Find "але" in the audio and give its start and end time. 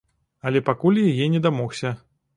0.49-0.61